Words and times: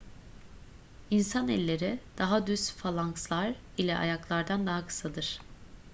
i̇nsan 1.11 1.47
elleri 1.47 1.99
daha 2.17 2.47
düz 2.47 2.71
falankslar 2.71 3.53
ile 3.77 3.97
ayaklardan 3.97 4.67
daha 4.67 4.87
kısadır 4.87 5.39